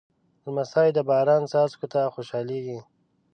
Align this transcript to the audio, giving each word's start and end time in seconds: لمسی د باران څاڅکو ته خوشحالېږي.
لمسی 0.43 0.89
د 0.97 0.99
باران 1.09 1.43
څاڅکو 1.51 1.87
ته 1.93 2.01
خوشحالېږي. 2.13 2.79